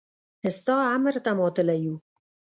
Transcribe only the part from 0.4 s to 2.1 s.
ستا امر ته ماتله يو.